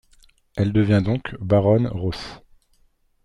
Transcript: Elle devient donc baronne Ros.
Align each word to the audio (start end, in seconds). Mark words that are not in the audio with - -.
Elle 0.57 0.73
devient 0.73 1.03
donc 1.05 1.35
baronne 1.39 1.85
Ros. 1.85 2.15